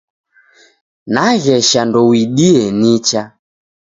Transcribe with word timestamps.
Nagesha 1.13 1.81
ndouidie 1.87 2.63
nicha. 2.79 3.21